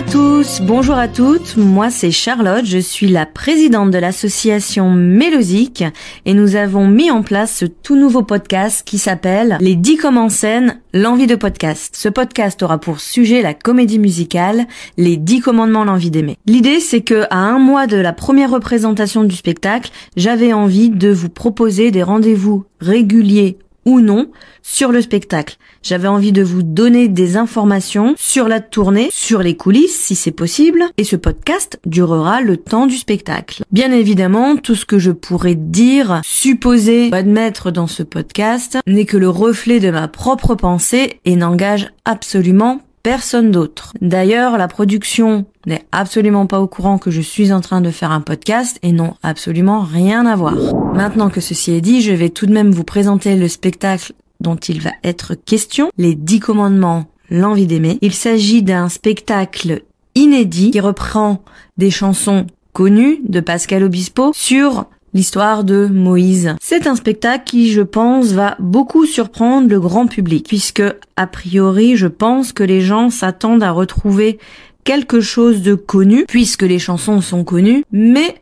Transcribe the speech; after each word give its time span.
à 0.00 0.02
tous, 0.02 0.62
bonjour 0.62 0.94
à 0.94 1.08
toutes, 1.08 1.58
moi 1.58 1.90
c'est 1.90 2.10
Charlotte, 2.10 2.64
je 2.64 2.78
suis 2.78 3.08
la 3.08 3.26
présidente 3.26 3.90
de 3.90 3.98
l'association 3.98 4.90
Mélosique 4.90 5.84
et 6.24 6.32
nous 6.32 6.56
avons 6.56 6.88
mis 6.88 7.10
en 7.10 7.22
place 7.22 7.54
ce 7.54 7.66
tout 7.66 7.96
nouveau 7.96 8.22
podcast 8.22 8.82
qui 8.86 8.96
s'appelle 8.96 9.58
Les 9.60 9.74
10 9.74 9.98
comme 9.98 10.16
en 10.16 10.30
scène, 10.30 10.80
l'envie 10.94 11.26
de 11.26 11.34
podcast. 11.34 11.94
Ce 11.94 12.08
podcast 12.08 12.62
aura 12.62 12.78
pour 12.78 12.98
sujet 12.98 13.42
la 13.42 13.52
comédie 13.52 13.98
musicale, 13.98 14.64
les 14.96 15.18
10 15.18 15.40
commandements, 15.40 15.84
l'envie 15.84 16.10
d'aimer. 16.10 16.38
L'idée 16.46 16.80
c'est 16.80 17.02
que 17.02 17.24
à 17.28 17.36
un 17.36 17.58
mois 17.58 17.86
de 17.86 17.98
la 17.98 18.14
première 18.14 18.52
représentation 18.52 19.22
du 19.24 19.36
spectacle, 19.36 19.90
j'avais 20.16 20.54
envie 20.54 20.88
de 20.88 21.10
vous 21.10 21.28
proposer 21.28 21.90
des 21.90 22.02
rendez-vous 22.02 22.64
réguliers 22.80 23.58
ou 23.84 24.00
non 24.00 24.30
sur 24.62 24.92
le 24.92 25.00
spectacle. 25.00 25.56
J'avais 25.82 26.08
envie 26.08 26.32
de 26.32 26.42
vous 26.42 26.62
donner 26.62 27.08
des 27.08 27.36
informations 27.36 28.14
sur 28.18 28.48
la 28.48 28.60
tournée, 28.60 29.08
sur 29.12 29.42
les 29.42 29.56
coulisses 29.56 29.98
si 29.98 30.14
c'est 30.14 30.30
possible, 30.30 30.84
et 30.98 31.04
ce 31.04 31.16
podcast 31.16 31.80
durera 31.86 32.40
le 32.42 32.56
temps 32.56 32.86
du 32.86 32.96
spectacle. 32.96 33.62
Bien 33.72 33.92
évidemment, 33.92 34.56
tout 34.56 34.74
ce 34.74 34.84
que 34.84 34.98
je 34.98 35.10
pourrais 35.10 35.54
dire, 35.54 36.20
supposer, 36.24 37.10
admettre 37.12 37.70
dans 37.70 37.86
ce 37.86 38.02
podcast 38.02 38.78
n'est 38.86 39.06
que 39.06 39.16
le 39.16 39.28
reflet 39.28 39.80
de 39.80 39.90
ma 39.90 40.08
propre 40.08 40.54
pensée 40.54 41.20
et 41.24 41.36
n'engage 41.36 41.90
absolument 42.04 42.80
personne 43.02 43.50
d'autre. 43.50 43.92
D'ailleurs, 44.00 44.58
la 44.58 44.68
production 44.68 45.46
n'est 45.66 45.84
absolument 45.92 46.46
pas 46.46 46.60
au 46.60 46.66
courant 46.66 46.98
que 46.98 47.10
je 47.10 47.20
suis 47.20 47.52
en 47.52 47.60
train 47.60 47.80
de 47.80 47.90
faire 47.90 48.10
un 48.12 48.20
podcast 48.20 48.78
et 48.82 48.92
n'ont 48.92 49.14
absolument 49.22 49.80
rien 49.80 50.26
à 50.26 50.36
voir. 50.36 50.56
Maintenant 50.94 51.30
que 51.30 51.40
ceci 51.40 51.72
est 51.72 51.80
dit, 51.80 52.02
je 52.02 52.12
vais 52.12 52.30
tout 52.30 52.46
de 52.46 52.52
même 52.52 52.70
vous 52.70 52.84
présenter 52.84 53.36
le 53.36 53.48
spectacle 53.48 54.12
dont 54.40 54.56
il 54.56 54.80
va 54.80 54.92
être 55.04 55.34
question, 55.34 55.90
les 55.98 56.14
dix 56.14 56.40
commandements, 56.40 57.06
l'envie 57.30 57.66
d'aimer. 57.66 57.98
Il 58.00 58.14
s'agit 58.14 58.62
d'un 58.62 58.88
spectacle 58.88 59.82
inédit 60.14 60.70
qui 60.70 60.80
reprend 60.80 61.42
des 61.76 61.90
chansons 61.90 62.46
connues 62.72 63.20
de 63.28 63.40
Pascal 63.40 63.84
Obispo 63.84 64.32
sur 64.34 64.86
l'histoire 65.14 65.64
de 65.64 65.86
Moïse. 65.86 66.54
C'est 66.60 66.86
un 66.86 66.96
spectacle 66.96 67.44
qui, 67.44 67.70
je 67.70 67.82
pense, 67.82 68.28
va 68.32 68.56
beaucoup 68.58 69.06
surprendre 69.06 69.68
le 69.68 69.80
grand 69.80 70.06
public, 70.06 70.46
puisque, 70.46 70.82
a 71.16 71.26
priori, 71.26 71.96
je 71.96 72.06
pense 72.06 72.52
que 72.52 72.62
les 72.62 72.80
gens 72.80 73.10
s'attendent 73.10 73.62
à 73.62 73.72
retrouver 73.72 74.38
quelque 74.84 75.20
chose 75.20 75.62
de 75.62 75.74
connu, 75.74 76.24
puisque 76.26 76.62
les 76.62 76.78
chansons 76.78 77.20
sont 77.20 77.44
connues, 77.44 77.84
mais 77.92 78.36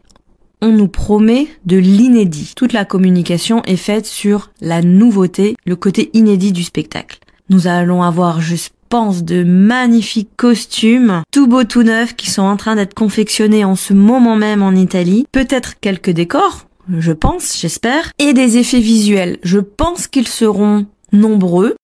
on 0.61 0.71
nous 0.71 0.89
promet 0.89 1.47
de 1.67 1.77
l'inédit. 1.77 2.53
Toute 2.57 2.73
la 2.73 2.85
communication 2.85 3.63
est 3.65 3.77
faite 3.77 4.07
sur 4.07 4.51
la 4.61 4.83
nouveauté, 4.83 5.57
le 5.67 5.77
côté 5.77 6.11
inédit 6.15 6.53
du 6.53 6.65
spectacle. 6.65 7.19
Nous 7.49 7.67
allons 7.67 8.03
avoir, 8.03 8.41
je 8.41 8.57
pense, 8.89 9.25
de 9.25 9.45
magnifiques 9.45 10.37
costumes, 10.37 11.23
tout 11.33 11.47
beau, 11.47 11.65
tout 11.65 11.83
neuf, 11.83 12.15
qui 12.15 12.31
sont 12.31 12.43
en 12.43 12.57
train 12.57 12.77
d'être 12.77 12.95
confectionnés 12.95 13.65
en 13.65 13.77
ce 13.77 13.93
moment 13.93 14.37
même 14.37 14.63
en 14.63 14.73
Italie. 14.73 15.27
Peut-être 15.33 15.79
quelques 15.81 16.11
décors, 16.11 16.67
je 16.99 17.13
pense, 17.13 17.59
j'espère, 17.61 18.13
et 18.19 18.33
des 18.33 18.59
effets 18.59 18.81
visuels. 18.81 19.39
Je 19.43 19.59
pense 19.59 20.07
qu'ils 20.07 20.29
seront 20.29 20.87
nombreux. 21.13 21.77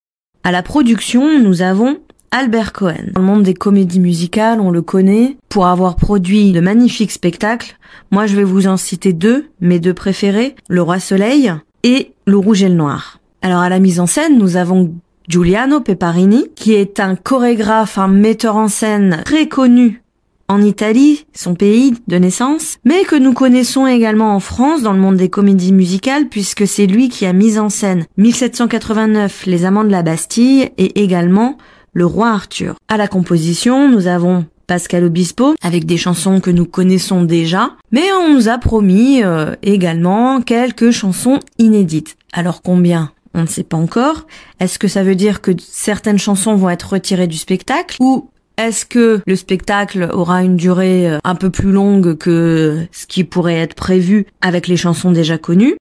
À 0.43 0.53
la 0.53 0.63
production, 0.63 1.39
nous 1.39 1.63
avons 1.63 1.99
Albert 2.31 2.73
Cohen. 2.73 3.13
Dans 3.13 3.21
le 3.21 3.27
monde 3.27 3.43
des 3.45 3.55
comédies 3.55 4.01
musicales, 4.01 4.61
on 4.61 4.71
le 4.71 4.83
connaît 4.83 5.37
pour 5.49 5.67
avoir 5.67 5.97
produit 5.97 6.53
de 6.53 6.61
magnifiques 6.61 7.13
spectacles. 7.13 7.79
Moi, 8.11 8.27
je 8.27 8.35
vais 8.35 8.45
vous 8.45 8.67
en 8.67 8.77
citer 8.77 9.13
deux, 9.13 9.47
mes 9.61 9.79
deux 9.79 9.95
préférés, 9.95 10.57
Le 10.69 10.83
Roi 10.83 10.99
Soleil 10.99 11.53
et 11.85 12.13
Le 12.27 12.37
Rouge 12.37 12.63
et 12.63 12.69
le 12.69 12.75
Noir. 12.75 13.21
Alors 13.41 13.61
à 13.61 13.69
la 13.69 13.79
mise 13.79 14.01
en 14.01 14.07
scène, 14.07 14.39
nous 14.39 14.57
avons 14.57 14.95
Giuliano 15.28 15.80
Peparini, 15.80 16.48
qui 16.55 16.75
est 16.75 17.00
un 17.00 17.17
chorégraphe, 17.17 17.97
un 17.97 18.08
metteur 18.08 18.56
en 18.56 18.69
scène 18.69 19.22
très 19.25 19.48
connu 19.48 20.03
en 20.48 20.61
Italie, 20.61 21.25
son 21.34 21.55
pays 21.55 21.94
de 22.06 22.17
naissance, 22.17 22.77
mais 22.85 23.05
que 23.05 23.17
nous 23.17 23.33
connaissons 23.33 23.86
également 23.86 24.34
en 24.34 24.40
France 24.40 24.83
dans 24.83 24.92
le 24.92 24.98
monde 24.98 25.17
des 25.17 25.30
comédies 25.30 25.73
musicales 25.73 26.29
puisque 26.29 26.67
c'est 26.67 26.86
lui 26.86 27.08
qui 27.08 27.24
a 27.24 27.33
mis 27.33 27.58
en 27.58 27.70
scène 27.70 28.05
1789 28.18 29.46
Les 29.46 29.64
Amants 29.64 29.84
de 29.84 29.90
la 29.90 30.02
Bastille 30.02 30.70
et 30.77 31.02
également 31.02 31.57
Le 31.95 32.05
Roi 32.05 32.29
Arthur. 32.29 32.77
À 32.89 32.98
la 32.98 33.08
composition, 33.08 33.89
nous 33.89 34.07
avons 34.07 34.45
Pascal 34.67 35.05
Obispo 35.05 35.55
avec 35.63 35.86
des 35.86 35.96
chansons 35.96 36.40
que 36.40 36.51
nous 36.51 36.67
connaissons 36.67 37.23
déjà, 37.23 37.73
mais 37.92 38.13
on 38.13 38.34
nous 38.34 38.48
a 38.48 38.58
promis 38.58 39.23
euh, 39.23 39.55
également 39.63 40.42
quelques 40.42 40.90
chansons 40.90 41.39
inédites. 41.58 42.17
Alors 42.33 42.61
combien 42.61 43.11
on 43.34 43.42
ne 43.42 43.46
sait 43.46 43.64
pas 43.64 43.77
encore. 43.77 44.27
Est-ce 44.61 44.78
que 44.78 44.89
ça 44.89 45.02
veut 45.02 45.14
dire 45.14 45.40
que 45.40 45.50
certaines 45.58 46.18
chansons 46.18 46.56
vont 46.56 46.70
être 46.70 46.92
retirées 46.92 47.27
du 47.27 47.36
spectacle 47.36 47.96
ou 48.00 48.30
est-ce 48.56 48.86
que 48.86 49.20
le 49.27 49.36
spectacle 49.36 50.08
aura 50.12 50.45
une 50.45 50.56
durée 50.56 51.11
euh, 51.11 51.18
un 51.24 51.34
peu 51.34 51.50
plus 51.50 51.72
longue 51.72 52.17
que 52.17 52.86
ce 52.92 53.06
qui 53.06 53.24
pourrait 53.24 53.58
être 53.58 53.74
prévu 53.74 54.27
avec 54.40 54.68
les 54.68 54.77
chansons 54.77 55.11
déjà 55.11 55.39
connues? 55.39 55.74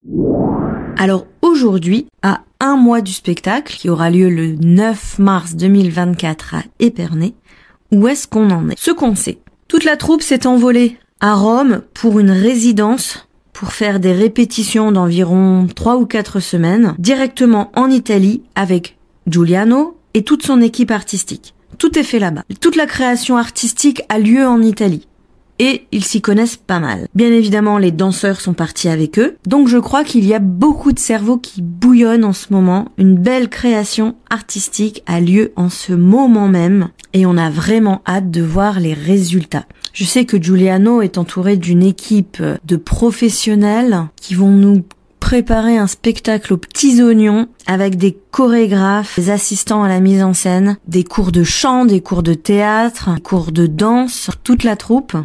Alors 0.97 1.27
aujourd'hui, 1.43 2.07
à 2.23 2.41
un 2.59 2.75
mois 2.75 3.01
du 3.01 3.11
spectacle, 3.11 3.75
qui 3.75 3.89
aura 3.89 4.09
lieu 4.09 4.29
le 4.29 4.55
9 4.55 5.19
mars 5.19 5.55
2024 5.55 6.55
à 6.55 6.63
Épernay, 6.79 7.33
où 7.91 8.07
est-ce 8.07 8.27
qu'on 8.27 8.49
en 8.49 8.69
est? 8.69 8.79
Ce 8.79 8.89
qu'on 8.89 9.15
sait. 9.15 9.37
Toute 9.67 9.85
la 9.85 9.97
troupe 9.97 10.21
s'est 10.21 10.47
envolée 10.47 10.97
à 11.19 11.35
Rome 11.35 11.81
pour 11.93 12.19
une 12.19 12.31
résidence 12.31 13.27
pour 13.53 13.71
faire 13.71 13.99
des 13.99 14.11
répétitions 14.11 14.91
d'environ 14.91 15.67
3 15.73 15.97
ou 15.97 16.05
4 16.05 16.39
semaines 16.39 16.95
directement 16.99 17.71
en 17.75 17.89
Italie 17.89 18.41
avec 18.55 18.97
Giuliano 19.27 19.97
et 20.13 20.23
toute 20.23 20.45
son 20.45 20.61
équipe 20.61 20.91
artistique. 20.91 21.53
Tout 21.77 21.97
est 21.97 22.03
fait 22.03 22.19
là-bas. 22.19 22.43
Toute 22.59 22.75
la 22.75 22.85
création 22.85 23.37
artistique 23.37 24.03
a 24.09 24.19
lieu 24.19 24.45
en 24.45 24.61
Italie. 24.61 25.07
Et 25.59 25.85
ils 25.91 26.03
s'y 26.03 26.19
connaissent 26.19 26.57
pas 26.57 26.79
mal. 26.79 27.07
Bien 27.13 27.31
évidemment, 27.31 27.77
les 27.77 27.91
danseurs 27.91 28.41
sont 28.41 28.53
partis 28.53 28.89
avec 28.89 29.19
eux. 29.19 29.37
Donc 29.45 29.67
je 29.67 29.77
crois 29.77 30.03
qu'il 30.03 30.25
y 30.25 30.33
a 30.33 30.39
beaucoup 30.39 30.91
de 30.91 30.99
cerveaux 30.99 31.37
qui 31.37 31.61
bouillonnent 31.61 32.25
en 32.25 32.33
ce 32.33 32.51
moment. 32.51 32.89
Une 32.97 33.17
belle 33.17 33.49
création 33.49 34.15
artistique 34.29 35.03
a 35.05 35.21
lieu 35.21 35.53
en 35.55 35.69
ce 35.69 35.93
moment 35.93 36.47
même. 36.47 36.89
Et 37.13 37.25
on 37.27 37.37
a 37.37 37.51
vraiment 37.51 38.01
hâte 38.07 38.31
de 38.31 38.41
voir 38.41 38.79
les 38.79 38.93
résultats. 38.93 39.65
Je 39.93 40.05
sais 40.05 40.25
que 40.25 40.41
Giuliano 40.41 41.03
est 41.03 41.19
entouré 41.19 41.55
d'une 41.55 41.83
équipe 41.83 42.41
de 42.65 42.75
professionnels 42.77 44.07
qui 44.15 44.33
vont 44.33 44.49
nous 44.49 44.83
préparer 45.19 45.77
un 45.77 45.85
spectacle 45.85 46.53
aux 46.53 46.57
petits 46.57 47.03
oignons 47.03 47.47
avec 47.67 47.95
des 47.95 48.17
chorégraphes, 48.31 49.19
des 49.19 49.29
assistants 49.29 49.83
à 49.83 49.87
la 49.87 49.99
mise 49.99 50.23
en 50.23 50.33
scène, 50.33 50.77
des 50.87 51.03
cours 51.03 51.31
de 51.31 51.43
chant, 51.43 51.85
des 51.85 52.01
cours 52.01 52.23
de 52.23 52.33
théâtre, 52.33 53.13
des 53.13 53.21
cours 53.21 53.51
de 53.51 53.67
danse, 53.67 54.31
toute 54.43 54.63
la 54.63 54.75
troupe. 54.75 55.15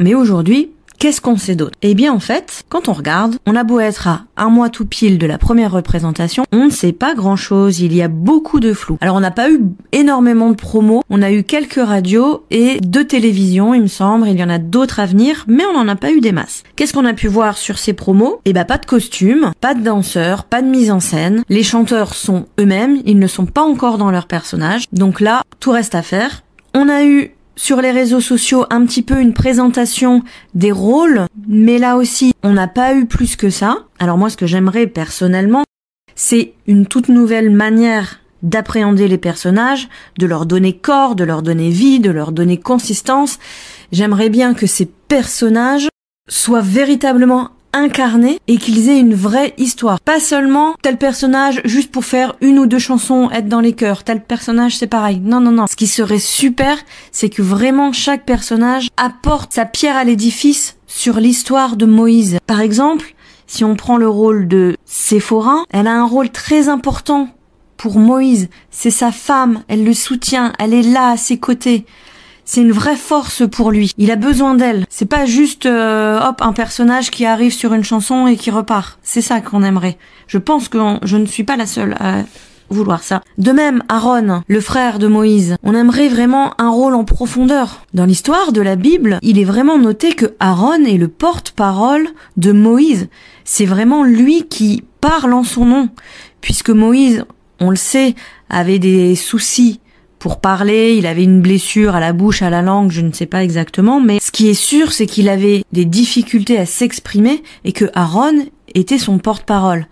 Mais 0.00 0.14
aujourd'hui, 0.14 0.70
Qu'est-ce 0.98 1.20
qu'on 1.20 1.36
sait 1.36 1.54
d'autre? 1.54 1.78
Eh 1.80 1.94
bien 1.94 2.12
en 2.12 2.18
fait, 2.18 2.64
quand 2.68 2.88
on 2.88 2.92
regarde, 2.92 3.36
on 3.46 3.54
a 3.54 3.62
beau 3.62 3.78
être 3.78 4.08
à 4.08 4.22
un 4.36 4.48
mois 4.48 4.68
tout 4.68 4.84
pile 4.84 5.18
de 5.18 5.26
la 5.28 5.38
première 5.38 5.70
représentation, 5.70 6.42
on 6.50 6.64
ne 6.64 6.70
sait 6.70 6.92
pas 6.92 7.14
grand-chose, 7.14 7.78
il 7.78 7.94
y 7.94 8.02
a 8.02 8.08
beaucoup 8.08 8.58
de 8.58 8.72
flou. 8.72 8.98
Alors 9.00 9.14
on 9.14 9.20
n'a 9.20 9.30
pas 9.30 9.48
eu 9.48 9.60
énormément 9.92 10.50
de 10.50 10.56
promos, 10.56 11.04
on 11.08 11.22
a 11.22 11.30
eu 11.30 11.44
quelques 11.44 11.80
radios 11.80 12.42
et 12.50 12.80
deux 12.80 13.04
télévisions 13.04 13.74
il 13.74 13.82
me 13.82 13.86
semble, 13.86 14.26
il 14.26 14.40
y 14.40 14.42
en 14.42 14.50
a 14.50 14.58
d'autres 14.58 14.98
à 14.98 15.06
venir, 15.06 15.44
mais 15.46 15.64
on 15.66 15.72
n'en 15.72 15.86
a 15.86 15.94
pas 15.94 16.10
eu 16.10 16.20
des 16.20 16.32
masses. 16.32 16.64
Qu'est-ce 16.74 16.92
qu'on 16.92 17.04
a 17.04 17.14
pu 17.14 17.28
voir 17.28 17.58
sur 17.58 17.78
ces 17.78 17.92
promos? 17.92 18.40
Eh 18.44 18.52
ben 18.52 18.64
pas 18.64 18.78
de 18.78 18.86
costumes, 18.86 19.52
pas 19.60 19.74
de 19.74 19.84
danseurs, 19.84 20.42
pas 20.42 20.62
de 20.62 20.68
mise 20.68 20.90
en 20.90 20.98
scène, 20.98 21.44
les 21.48 21.62
chanteurs 21.62 22.14
sont 22.14 22.46
eux-mêmes, 22.58 23.02
ils 23.04 23.20
ne 23.20 23.28
sont 23.28 23.46
pas 23.46 23.62
encore 23.62 23.98
dans 23.98 24.10
leur 24.10 24.26
personnage, 24.26 24.86
donc 24.90 25.20
là, 25.20 25.42
tout 25.60 25.70
reste 25.70 25.94
à 25.94 26.02
faire. 26.02 26.42
On 26.74 26.88
a 26.88 27.04
eu 27.04 27.30
sur 27.58 27.82
les 27.82 27.90
réseaux 27.90 28.20
sociaux 28.20 28.64
un 28.70 28.86
petit 28.86 29.02
peu 29.02 29.20
une 29.20 29.34
présentation 29.34 30.22
des 30.54 30.70
rôles, 30.70 31.26
mais 31.48 31.78
là 31.78 31.96
aussi, 31.96 32.32
on 32.44 32.52
n'a 32.52 32.68
pas 32.68 32.94
eu 32.94 33.04
plus 33.04 33.34
que 33.34 33.50
ça. 33.50 33.78
Alors 33.98 34.16
moi, 34.16 34.30
ce 34.30 34.36
que 34.36 34.46
j'aimerais 34.46 34.86
personnellement, 34.86 35.64
c'est 36.14 36.52
une 36.68 36.86
toute 36.86 37.08
nouvelle 37.08 37.50
manière 37.50 38.20
d'appréhender 38.44 39.08
les 39.08 39.18
personnages, 39.18 39.88
de 40.18 40.26
leur 40.26 40.46
donner 40.46 40.72
corps, 40.72 41.16
de 41.16 41.24
leur 41.24 41.42
donner 41.42 41.70
vie, 41.70 41.98
de 41.98 42.10
leur 42.10 42.30
donner 42.30 42.58
consistance. 42.58 43.40
J'aimerais 43.90 44.30
bien 44.30 44.54
que 44.54 44.68
ces 44.68 44.86
personnages 44.86 45.88
soient 46.28 46.60
véritablement 46.60 47.50
incarnés 47.72 48.38
et 48.48 48.56
qu'ils 48.56 48.88
aient 48.88 49.00
une 49.00 49.14
vraie 49.14 49.54
histoire. 49.58 50.00
Pas 50.00 50.20
seulement 50.20 50.74
tel 50.82 50.96
personnage 50.96 51.60
juste 51.64 51.90
pour 51.90 52.04
faire 52.04 52.36
une 52.40 52.58
ou 52.58 52.66
deux 52.66 52.78
chansons, 52.78 53.30
être 53.30 53.48
dans 53.48 53.60
les 53.60 53.72
chœurs. 53.72 54.04
Tel 54.04 54.22
personnage 54.22 54.76
c'est 54.76 54.86
pareil. 54.86 55.20
Non, 55.20 55.40
non, 55.40 55.52
non. 55.52 55.66
Ce 55.66 55.76
qui 55.76 55.86
serait 55.86 56.18
super, 56.18 56.76
c'est 57.12 57.28
que 57.28 57.42
vraiment 57.42 57.92
chaque 57.92 58.24
personnage 58.24 58.88
apporte 58.96 59.52
sa 59.52 59.64
pierre 59.64 59.96
à 59.96 60.04
l'édifice 60.04 60.76
sur 60.86 61.20
l'histoire 61.20 61.76
de 61.76 61.86
Moïse. 61.86 62.38
Par 62.46 62.60
exemple, 62.60 63.14
si 63.46 63.64
on 63.64 63.76
prend 63.76 63.96
le 63.96 64.08
rôle 64.08 64.48
de 64.48 64.76
Séphora, 64.84 65.64
elle 65.70 65.86
a 65.86 65.94
un 65.94 66.06
rôle 66.06 66.30
très 66.30 66.68
important 66.68 67.28
pour 67.76 67.98
Moïse. 67.98 68.48
C'est 68.70 68.90
sa 68.90 69.12
femme, 69.12 69.62
elle 69.68 69.84
le 69.84 69.94
soutient, 69.94 70.52
elle 70.58 70.74
est 70.74 70.82
là 70.82 71.10
à 71.10 71.16
ses 71.16 71.38
côtés 71.38 71.86
c'est 72.48 72.62
une 72.62 72.72
vraie 72.72 72.96
force 72.96 73.46
pour 73.46 73.70
lui. 73.70 73.92
Il 73.98 74.10
a 74.10 74.16
besoin 74.16 74.54
d'elle. 74.54 74.86
C'est 74.88 75.04
pas 75.04 75.26
juste 75.26 75.66
euh, 75.66 76.18
hop 76.18 76.40
un 76.40 76.54
personnage 76.54 77.10
qui 77.10 77.26
arrive 77.26 77.52
sur 77.52 77.74
une 77.74 77.84
chanson 77.84 78.26
et 78.26 78.36
qui 78.36 78.50
repart. 78.50 78.98
C'est 79.02 79.20
ça 79.20 79.42
qu'on 79.42 79.62
aimerait. 79.62 79.98
Je 80.28 80.38
pense 80.38 80.70
que 80.70 80.78
je 81.02 81.18
ne 81.18 81.26
suis 81.26 81.44
pas 81.44 81.58
la 81.58 81.66
seule 81.66 81.94
à 82.00 82.22
vouloir 82.70 83.02
ça. 83.02 83.20
De 83.36 83.52
même, 83.52 83.82
Aaron, 83.90 84.42
le 84.46 84.60
frère 84.62 84.98
de 84.98 85.08
Moïse, 85.08 85.56
on 85.62 85.74
aimerait 85.74 86.08
vraiment 86.08 86.54
un 86.56 86.70
rôle 86.70 86.94
en 86.94 87.04
profondeur. 87.04 87.84
Dans 87.92 88.06
l'histoire 88.06 88.50
de 88.52 88.62
la 88.62 88.76
Bible, 88.76 89.18
il 89.20 89.38
est 89.38 89.44
vraiment 89.44 89.76
noté 89.76 90.14
que 90.14 90.34
Aaron 90.40 90.86
est 90.86 90.96
le 90.96 91.08
porte-parole 91.08 92.08
de 92.38 92.52
Moïse. 92.52 93.08
C'est 93.44 93.66
vraiment 93.66 94.04
lui 94.04 94.44
qui 94.44 94.84
parle 95.02 95.34
en 95.34 95.44
son 95.44 95.66
nom, 95.66 95.90
puisque 96.40 96.70
Moïse, 96.70 97.26
on 97.60 97.68
le 97.68 97.76
sait, 97.76 98.14
avait 98.48 98.78
des 98.78 99.16
soucis 99.16 99.80
pour 100.18 100.40
parler, 100.40 100.94
il 100.96 101.06
avait 101.06 101.24
une 101.24 101.40
blessure 101.40 101.94
à 101.94 102.00
la 102.00 102.12
bouche, 102.12 102.42
à 102.42 102.50
la 102.50 102.62
langue, 102.62 102.90
je 102.90 103.00
ne 103.00 103.12
sais 103.12 103.26
pas 103.26 103.44
exactement, 103.44 104.00
mais 104.00 104.18
ce 104.20 104.32
qui 104.32 104.48
est 104.48 104.54
sûr, 104.54 104.92
c'est 104.92 105.06
qu'il 105.06 105.28
avait 105.28 105.64
des 105.72 105.84
difficultés 105.84 106.58
à 106.58 106.66
s'exprimer 106.66 107.42
et 107.64 107.72
que 107.72 107.86
Aaron 107.94 108.46
était 108.74 108.98
son 108.98 109.18
porte-parole. 109.18 109.86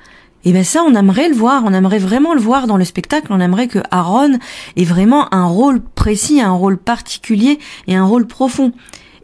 Et 0.45 0.53
ben 0.53 0.63
ça, 0.63 0.85
on 0.85 0.95
aimerait 0.95 1.29
le 1.29 1.35
voir, 1.35 1.65
on 1.65 1.73
aimerait 1.73 1.99
vraiment 1.99 2.33
le 2.33 2.41
voir 2.41 2.69
dans 2.69 2.77
le 2.77 2.85
spectacle, 2.85 3.29
on 3.31 3.41
aimerait 3.41 3.67
que 3.67 3.81
Aaron 3.91 4.39
ait 4.77 4.85
vraiment 4.85 5.33
un 5.35 5.47
rôle 5.47 5.81
précis, 5.81 6.41
un 6.41 6.53
rôle 6.53 6.79
particulier 6.79 7.59
et 7.89 7.97
un 7.97 8.05
rôle 8.05 8.27
profond. 8.29 8.73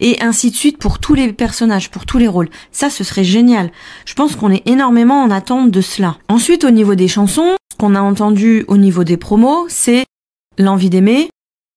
Et 0.01 0.21
ainsi 0.21 0.51
de 0.51 0.57
suite 0.57 0.79
pour 0.79 0.99
tous 0.99 1.15
les 1.15 1.33
personnages, 1.33 1.91
pour 1.91 2.07
tous 2.07 2.19
les 2.19 2.27
rôles. 2.27 2.49
Ça, 2.73 2.91
ce 2.91 3.05
serait 3.05 3.23
génial. 3.23 3.71
Je 4.05 4.15
pense 4.15 4.35
qu'on 4.35 4.51
est 4.51 4.67
énormément 4.67 5.23
en 5.23 5.31
attente 5.31 5.71
de 5.71 5.81
cela. 5.81 6.17
Ensuite, 6.29 6.65
au 6.65 6.73
niveau 6.73 6.97
des 6.97 7.07
chansons, 7.07 7.55
ce 7.71 7.77
qu'on 7.77 7.95
a 7.95 8.01
entendu 8.01 8.65
au 8.67 8.77
niveau 8.77 9.05
des 9.05 9.17
promos, 9.17 9.67
c'est 9.69 10.05
l'envie 10.59 10.91
d'aimer, 10.91 11.31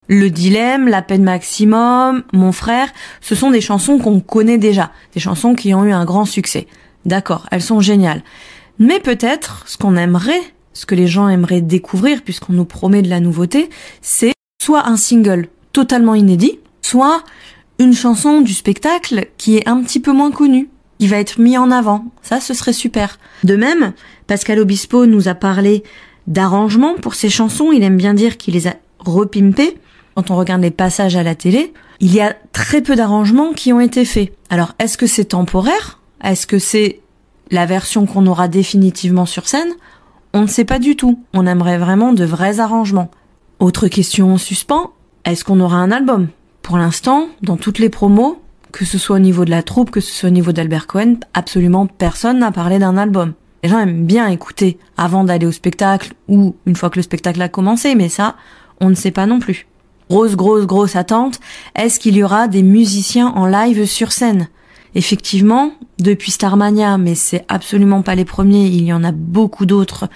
le 0.07 0.29
dilemme, 0.29 0.87
la 0.87 1.01
peine 1.01 1.23
maximum, 1.23 2.23
mon 2.33 2.51
frère, 2.51 2.89
ce 3.21 3.35
sont 3.35 3.51
des 3.51 3.61
chansons 3.61 3.97
qu'on 3.97 4.19
connaît 4.19 4.57
déjà, 4.57 4.91
des 5.13 5.19
chansons 5.19 5.55
qui 5.55 5.73
ont 5.73 5.83
eu 5.83 5.91
un 5.91 6.05
grand 6.05 6.25
succès. 6.25 6.67
D'accord, 7.05 7.47
elles 7.51 7.61
sont 7.61 7.81
géniales. 7.81 8.23
Mais 8.77 8.99
peut-être, 8.99 9.63
ce 9.67 9.77
qu'on 9.77 9.95
aimerait, 9.95 10.41
ce 10.73 10.85
que 10.85 10.95
les 10.95 11.07
gens 11.07 11.29
aimeraient 11.29 11.61
découvrir, 11.61 12.21
puisqu'on 12.21 12.53
nous 12.53 12.65
promet 12.65 13.01
de 13.01 13.09
la 13.09 13.19
nouveauté, 13.19 13.69
c'est 14.01 14.33
soit 14.61 14.87
un 14.87 14.97
single 14.97 15.47
totalement 15.73 16.15
inédit, 16.15 16.59
soit 16.81 17.23
une 17.79 17.93
chanson 17.93 18.41
du 18.41 18.53
spectacle 18.53 19.27
qui 19.37 19.57
est 19.57 19.67
un 19.67 19.81
petit 19.81 19.99
peu 19.99 20.11
moins 20.11 20.31
connue, 20.31 20.69
qui 20.99 21.07
va 21.07 21.17
être 21.17 21.39
mis 21.39 21.57
en 21.57 21.71
avant. 21.71 22.05
Ça, 22.21 22.39
ce 22.39 22.53
serait 22.53 22.73
super. 22.73 23.19
De 23.43 23.55
même, 23.55 23.93
Pascal 24.27 24.59
Obispo 24.59 25.05
nous 25.05 25.27
a 25.27 25.35
parlé 25.35 25.83
d'arrangements 26.27 26.95
pour 26.95 27.15
ses 27.15 27.29
chansons. 27.29 27.71
Il 27.71 27.83
aime 27.83 27.97
bien 27.97 28.13
dire 28.13 28.37
qu'il 28.37 28.53
les 28.53 28.67
a 28.67 28.75
repimpés. 28.99 29.77
Quand 30.15 30.31
on 30.31 30.35
regarde 30.35 30.61
les 30.61 30.71
passages 30.71 31.15
à 31.15 31.23
la 31.23 31.35
télé, 31.35 31.73
il 31.99 32.13
y 32.13 32.21
a 32.21 32.35
très 32.53 32.81
peu 32.81 32.95
d'arrangements 32.95 33.53
qui 33.53 33.73
ont 33.73 33.79
été 33.79 34.05
faits. 34.05 34.33
Alors, 34.49 34.73
est-ce 34.79 34.97
que 34.97 35.07
c'est 35.07 35.25
temporaire? 35.25 35.99
Est-ce 36.23 36.47
que 36.47 36.59
c'est 36.59 37.01
la 37.51 37.65
version 37.65 38.05
qu'on 38.05 38.27
aura 38.27 38.47
définitivement 38.47 39.25
sur 39.25 39.47
scène, 39.47 39.73
on 40.33 40.41
ne 40.41 40.47
sait 40.47 40.65
pas 40.65 40.79
du 40.79 40.95
tout. 40.95 41.19
On 41.33 41.47
aimerait 41.47 41.77
vraiment 41.77 42.13
de 42.13 42.25
vrais 42.25 42.59
arrangements. 42.59 43.11
Autre 43.59 43.87
question 43.87 44.33
en 44.33 44.37
suspens, 44.37 44.91
est-ce 45.23 45.45
qu'on 45.45 45.59
aura 45.59 45.77
un 45.77 45.91
album? 45.91 46.27
Pour 46.61 46.77
l'instant, 46.77 47.27
dans 47.41 47.57
toutes 47.57 47.79
les 47.79 47.89
promos, 47.89 48.41
que 48.71 48.85
ce 48.85 48.97
soit 48.97 49.15
au 49.17 49.19
niveau 49.19 49.45
de 49.45 49.51
la 49.51 49.63
troupe, 49.63 49.91
que 49.91 50.01
ce 50.01 50.11
soit 50.11 50.29
au 50.29 50.33
niveau 50.33 50.51
d'Albert 50.51 50.87
Cohen, 50.87 51.17
absolument 51.33 51.87
personne 51.87 52.39
n'a 52.39 52.51
parlé 52.51 52.79
d'un 52.79 52.97
album. 52.97 53.33
Les 53.65 53.71
gens 53.71 53.79
aiment 53.79 54.05
bien 54.05 54.27
écouter 54.27 54.77
avant 54.95 55.23
d'aller 55.23 55.47
au 55.47 55.51
spectacle 55.51 56.13
ou 56.27 56.55
une 56.67 56.75
fois 56.75 56.91
que 56.91 56.99
le 56.99 57.01
spectacle 57.01 57.41
a 57.41 57.49
commencé, 57.49 57.95
mais 57.95 58.09
ça, 58.09 58.35
on 58.79 58.91
ne 58.91 58.93
sait 58.93 59.09
pas 59.09 59.25
non 59.25 59.39
plus. 59.39 59.65
Grosse, 60.07 60.35
grosse, 60.35 60.67
grosse 60.67 60.95
attente, 60.95 61.39
est-ce 61.73 61.99
qu'il 61.99 62.15
y 62.15 62.23
aura 62.23 62.47
des 62.47 62.61
musiciens 62.61 63.29
en 63.29 63.47
live 63.47 63.85
sur 63.85 64.11
scène? 64.11 64.49
Effectivement, 64.93 65.71
depuis 65.97 66.29
Starmania, 66.29 66.99
mais 66.99 67.15
c'est 67.15 67.43
absolument 67.47 68.03
pas 68.03 68.13
les 68.13 68.23
premiers, 68.23 68.67
il 68.67 68.83
y 68.83 68.93
en 68.93 69.03
a 69.03 69.11
beaucoup 69.11 69.65
d'autres 69.65 70.09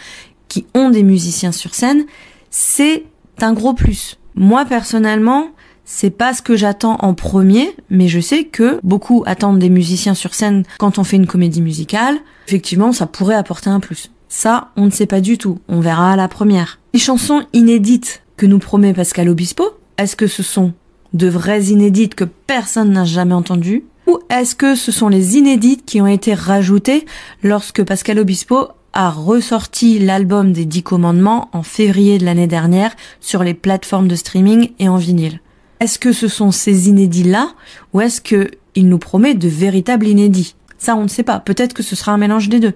qui 0.47 0.67
ont 0.75 0.91
des 0.91 1.01
musiciens 1.01 1.51
sur 1.51 1.73
scène, 1.73 2.05
c'est 2.51 3.05
un 3.41 3.53
gros 3.53 3.73
plus. 3.73 4.19
Moi 4.35 4.63
personnellement, 4.65 5.47
c'est 5.91 6.11
pas 6.11 6.35
ce 6.35 6.43
que 6.43 6.55
j'attends 6.55 6.97
en 6.97 7.15
premier, 7.15 7.75
mais 7.89 8.07
je 8.07 8.19
sais 8.19 8.43
que 8.43 8.79
beaucoup 8.83 9.23
attendent 9.25 9.57
des 9.57 9.71
musiciens 9.71 10.13
sur 10.13 10.35
scène 10.35 10.63
quand 10.77 10.99
on 10.99 11.03
fait 11.03 11.15
une 11.15 11.25
comédie 11.25 11.63
musicale. 11.63 12.19
Effectivement, 12.47 12.93
ça 12.93 13.07
pourrait 13.07 13.33
apporter 13.33 13.71
un 13.71 13.79
plus. 13.79 14.11
Ça, 14.29 14.69
on 14.77 14.85
ne 14.85 14.91
sait 14.91 15.07
pas 15.07 15.19
du 15.19 15.39
tout. 15.39 15.57
On 15.67 15.79
verra 15.79 16.13
à 16.13 16.15
la 16.15 16.27
première. 16.27 16.77
Les 16.93 16.99
chansons 16.99 17.41
inédites 17.53 18.21
que 18.37 18.45
nous 18.45 18.59
promet 18.59 18.93
Pascal 18.93 19.29
Obispo, 19.29 19.65
est-ce 19.97 20.15
que 20.15 20.27
ce 20.27 20.43
sont 20.43 20.73
de 21.13 21.27
vraies 21.27 21.65
inédites 21.65 22.13
que 22.13 22.23
personne 22.23 22.91
n'a 22.91 23.03
jamais 23.03 23.33
entendues? 23.33 23.83
Ou 24.05 24.19
est-ce 24.29 24.55
que 24.55 24.75
ce 24.75 24.91
sont 24.91 25.09
les 25.09 25.37
inédites 25.37 25.85
qui 25.87 26.01
ont 26.01 26.07
été 26.07 26.35
rajoutées 26.35 27.07
lorsque 27.41 27.83
Pascal 27.83 28.19
Obispo 28.19 28.67
a 28.93 29.09
ressorti 29.09 29.97
l'album 29.97 30.53
des 30.53 30.65
Dix 30.65 30.83
Commandements 30.83 31.49
en 31.51 31.63
février 31.63 32.19
de 32.19 32.25
l'année 32.25 32.47
dernière 32.47 32.95
sur 33.21 33.43
les 33.43 33.55
plateformes 33.55 34.07
de 34.07 34.15
streaming 34.15 34.69
et 34.77 34.87
en 34.87 34.97
vinyle? 34.97 35.39
Est-ce 35.79 35.99
que 35.99 36.11
ce 36.11 36.27
sont 36.27 36.51
ces 36.51 36.89
inédits-là 36.89 37.53
ou 37.93 38.01
est-ce 38.01 38.21
que 38.21 38.51
il 38.75 38.87
nous 38.87 38.99
promet 38.99 39.33
de 39.33 39.47
véritables 39.47 40.07
inédits? 40.07 40.55
Ça, 40.77 40.95
on 40.95 41.03
ne 41.03 41.07
sait 41.07 41.23
pas. 41.23 41.39
Peut-être 41.39 41.73
que 41.73 41.83
ce 41.83 41.95
sera 41.95 42.11
un 42.11 42.17
mélange 42.17 42.49
des 42.49 42.59
deux. 42.59 42.73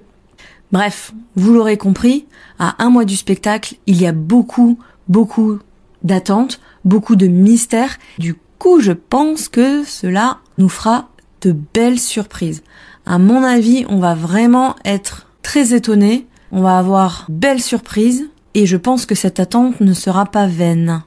Bref, 0.71 1.13
vous 1.35 1.53
l'aurez 1.53 1.77
compris, 1.77 2.25
à 2.59 2.83
un 2.83 2.89
mois 2.89 3.05
du 3.05 3.15
spectacle, 3.15 3.75
il 3.85 4.01
y 4.01 4.07
a 4.07 4.11
beaucoup, 4.11 4.79
beaucoup 5.07 5.59
d'attentes, 6.03 6.59
beaucoup 6.83 7.15
de 7.15 7.27
mystères. 7.27 7.97
Du 8.17 8.35
coup, 8.57 8.79
je 8.79 8.91
pense 8.91 9.49
que 9.49 9.83
cela 9.83 10.39
nous 10.57 10.69
fera 10.69 11.09
de 11.41 11.55
belles 11.73 11.99
surprises. 11.99 12.63
À 13.05 13.17
mon 13.17 13.43
avis, 13.43 13.85
on 13.89 13.99
va 13.99 14.15
vraiment 14.15 14.75
être 14.85 15.27
très 15.41 15.73
étonné. 15.73 16.25
On 16.51 16.61
va 16.61 16.77
avoir 16.77 17.25
belles 17.29 17.61
surprises 17.61 18.29
et 18.53 18.65
je 18.65 18.77
pense 18.77 19.05
que 19.05 19.15
cette 19.15 19.39
attente 19.39 19.81
ne 19.81 19.93
sera 19.93 20.25
pas 20.25 20.47
vaine. 20.47 21.03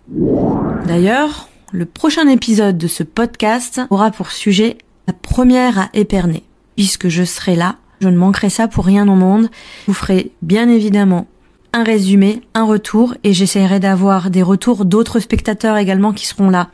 D'ailleurs, 0.87 1.49
le 1.73 1.85
prochain 1.85 2.29
épisode 2.29 2.79
de 2.79 2.87
ce 2.87 3.03
podcast 3.03 3.81
aura 3.91 4.11
pour 4.11 4.31
sujet 4.31 4.79
la 5.07 5.13
première 5.13 5.79
à 5.79 5.89
Épernay. 5.95 6.43
Puisque 6.77 7.09
je 7.09 7.25
serai 7.25 7.57
là, 7.57 7.77
je 8.01 8.09
ne 8.09 8.17
manquerai 8.17 8.51
ça 8.51 8.69
pour 8.69 8.85
rien 8.85 9.09
au 9.09 9.15
monde. 9.15 9.49
Je 9.83 9.87
vous 9.89 9.95
ferai 9.95 10.33
bien 10.43 10.69
évidemment 10.69 11.27
un 11.73 11.83
résumé, 11.83 12.43
un 12.55 12.65
retour 12.65 13.15
et 13.25 13.33
j'essaierai 13.33 13.81
d'avoir 13.81 14.31
des 14.31 14.43
retours 14.43 14.85
d'autres 14.85 15.21
spectateurs 15.21 15.77
également 15.77 16.13
qui 16.13 16.27
seront 16.27 16.51
là 16.51 16.69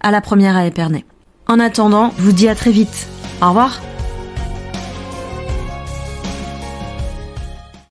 à 0.00 0.10
la 0.10 0.20
première 0.20 0.56
à 0.56 0.66
Épernay. 0.66 1.04
En 1.48 1.58
attendant, 1.58 2.12
je 2.18 2.22
vous 2.22 2.32
dis 2.32 2.48
à 2.48 2.54
très 2.54 2.72
vite. 2.72 3.08
Au 3.42 3.48
revoir 3.48 3.80